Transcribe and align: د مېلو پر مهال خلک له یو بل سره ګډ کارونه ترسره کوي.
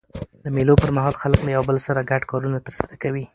د 0.43 0.45
مېلو 0.55 0.73
پر 0.81 0.89
مهال 0.97 1.15
خلک 1.21 1.39
له 1.43 1.51
یو 1.57 1.63
بل 1.69 1.77
سره 1.87 2.07
ګډ 2.11 2.21
کارونه 2.31 2.57
ترسره 2.67 2.95
کوي. 3.03 3.25